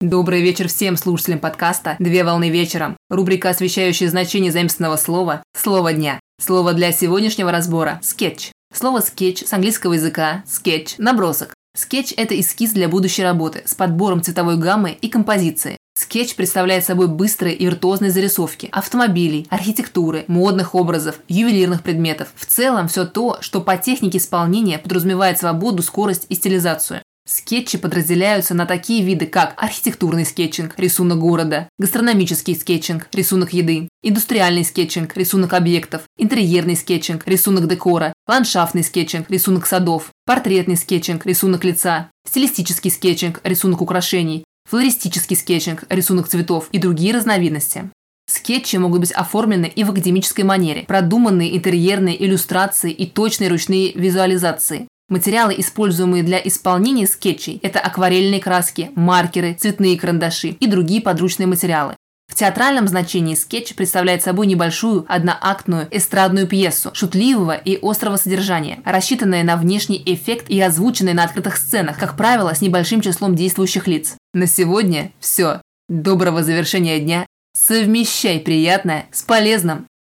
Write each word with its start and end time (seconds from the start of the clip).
Добрый 0.00 0.42
вечер 0.42 0.68
всем 0.68 0.96
слушателям 0.96 1.40
подкаста 1.40 1.96
«Две 1.98 2.22
волны 2.22 2.50
вечером». 2.50 2.96
Рубрика, 3.10 3.50
освещающая 3.50 4.08
значение 4.08 4.52
заимственного 4.52 4.96
слова 4.96 5.42
«Слово 5.56 5.92
дня». 5.92 6.20
Слово 6.40 6.72
для 6.72 6.92
сегодняшнего 6.92 7.50
разбора– 7.50 7.98
скетч. 8.02 8.52
Слово 8.72 9.00
«скетч» 9.00 9.44
с 9.44 9.52
английского 9.52 9.94
языка 9.94 10.44
«sketch»– 10.46 10.94
набросок. 10.98 11.52
Скетч– 11.76 12.14
это 12.16 12.38
эскиз 12.38 12.74
для 12.74 12.88
будущей 12.88 13.24
работы 13.24 13.62
с 13.64 13.74
подбором 13.74 14.22
цветовой 14.22 14.56
гаммы 14.56 14.92
и 14.92 15.08
композиции. 15.08 15.76
Скетч 15.98 16.36
представляет 16.36 16.84
собой 16.84 17.08
быстрые 17.08 17.56
и 17.56 17.64
виртуозные 17.64 18.12
зарисовки 18.12 18.68
автомобилей, 18.70 19.48
архитектуры, 19.50 20.24
модных 20.28 20.76
образов, 20.76 21.18
ювелирных 21.26 21.82
предметов. 21.82 22.28
В 22.36 22.46
целом 22.46 22.86
все 22.86 23.04
то, 23.04 23.38
что 23.40 23.60
по 23.60 23.76
технике 23.76 24.18
исполнения 24.18 24.78
подразумевает 24.78 25.40
свободу, 25.40 25.82
скорость 25.82 26.26
и 26.28 26.36
стилизацию. 26.36 27.02
Скетчи 27.28 27.76
подразделяются 27.76 28.54
на 28.54 28.64
такие 28.64 29.04
виды, 29.04 29.26
как 29.26 29.52
архитектурный 29.58 30.24
скетчинг, 30.24 30.72
рисунок 30.78 31.18
города, 31.18 31.68
гастрономический 31.78 32.56
скетчинг, 32.56 33.06
рисунок 33.12 33.52
еды, 33.52 33.90
индустриальный 34.02 34.64
скетчинг, 34.64 35.14
рисунок 35.14 35.52
объектов, 35.52 36.04
интерьерный 36.16 36.74
скетчинг, 36.74 37.28
рисунок 37.28 37.68
декора, 37.68 38.14
ландшафтный 38.26 38.82
скетчинг, 38.82 39.28
рисунок 39.28 39.66
садов, 39.66 40.10
портретный 40.24 40.78
скетчинг, 40.78 41.26
рисунок 41.26 41.64
лица, 41.64 42.10
стилистический 42.26 42.90
скетчинг, 42.90 43.42
рисунок 43.44 43.82
украшений, 43.82 44.44
флористический 44.66 45.36
скетчинг, 45.36 45.84
рисунок 45.90 46.28
цветов 46.28 46.70
и 46.72 46.78
другие 46.78 47.12
разновидности. 47.12 47.90
Скетчи 48.26 48.76
могут 48.76 49.00
быть 49.00 49.12
оформлены 49.12 49.66
и 49.66 49.84
в 49.84 49.90
академической 49.90 50.42
манере, 50.42 50.84
продуманные 50.88 51.54
интерьерные 51.54 52.24
иллюстрации 52.24 52.90
и 52.90 53.04
точные 53.04 53.50
ручные 53.50 53.92
визуализации. 53.92 54.88
Материалы, 55.08 55.54
используемые 55.56 56.22
для 56.22 56.38
исполнения 56.38 57.06
скетчей, 57.06 57.58
это 57.62 57.80
акварельные 57.80 58.40
краски, 58.40 58.90
маркеры, 58.94 59.54
цветные 59.58 59.98
карандаши 59.98 60.48
и 60.48 60.66
другие 60.66 61.00
подручные 61.00 61.46
материалы. 61.46 61.96
В 62.30 62.34
театральном 62.34 62.86
значении 62.86 63.34
скетч 63.34 63.74
представляет 63.74 64.22
собой 64.22 64.46
небольшую 64.46 65.06
одноактную 65.08 65.88
эстрадную 65.90 66.46
пьесу 66.46 66.90
шутливого 66.92 67.56
и 67.56 67.78
острого 67.80 68.16
содержания, 68.16 68.80
рассчитанная 68.84 69.42
на 69.42 69.56
внешний 69.56 70.02
эффект 70.04 70.50
и 70.50 70.60
озвученная 70.60 71.14
на 71.14 71.24
открытых 71.24 71.56
сценах, 71.56 71.98
как 71.98 72.14
правило, 72.14 72.54
с 72.54 72.60
небольшим 72.60 73.00
числом 73.00 73.34
действующих 73.34 73.86
лиц. 73.88 74.14
На 74.34 74.46
сегодня 74.46 75.10
все. 75.20 75.62
Доброго 75.88 76.42
завершения 76.42 77.00
дня. 77.00 77.24
Совмещай 77.56 78.40
приятное 78.40 79.06
с 79.10 79.22
полезным. 79.22 79.87